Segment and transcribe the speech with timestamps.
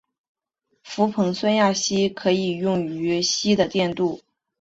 [0.81, 4.19] 氟硼酸亚锡可以用于锡的电镀。